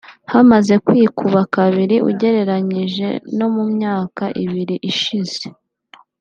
hamaze 0.31 0.73
kwikuba 0.85 1.39
kabiri 1.55 1.95
ugereranyije 2.09 3.07
no 3.37 3.47
mu 3.55 3.63
myaka 3.73 4.23
ibiri 4.43 4.75
ishize 4.91 5.45